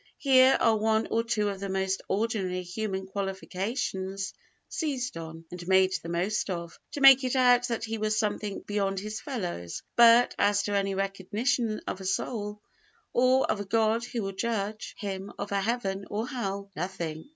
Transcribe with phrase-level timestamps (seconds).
[0.17, 4.33] Here are one or two of the most ordinary human qualifications
[4.67, 8.61] seized on, and made the most of, to make it out that he was something
[8.61, 12.63] beyond his fellows, but, as to any recognition of a soul,
[13.13, 17.29] or of a God who will judge him, of a Heaven or hell, nothing!